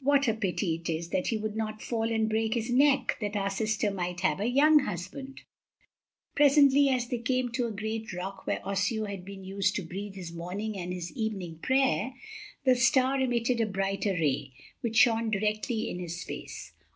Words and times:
What 0.00 0.26
a 0.26 0.34
pity 0.34 0.74
it 0.74 0.90
is 0.90 1.10
that 1.10 1.28
he 1.28 1.36
would 1.36 1.54
not 1.54 1.80
fall 1.80 2.10
and 2.12 2.28
break 2.28 2.54
his 2.54 2.70
neck, 2.70 3.16
that 3.20 3.36
our 3.36 3.48
sister 3.50 3.88
might 3.88 4.18
have 4.22 4.40
a 4.40 4.48
young 4.50 4.80
husband." 4.80 5.42
Presently 6.34 6.88
as 6.88 7.06
they 7.06 7.18
came 7.20 7.52
to 7.52 7.66
a 7.68 7.70
great 7.70 8.12
rock 8.12 8.48
where 8.48 8.60
Osseo 8.66 9.04
had 9.04 9.24
been 9.24 9.44
used 9.44 9.76
to 9.76 9.82
breathe 9.82 10.16
his 10.16 10.32
morning 10.32 10.76
and 10.76 10.92
his 10.92 11.12
evening 11.12 11.60
prayer, 11.62 12.14
the 12.64 12.74
star 12.74 13.20
emitted 13.20 13.60
a 13.60 13.66
brighter 13.66 14.14
ray, 14.14 14.54
which 14.80 14.96
shone 14.96 15.30
directly 15.30 15.88
in 15.88 16.00
his 16.00 16.24
face. 16.24 16.72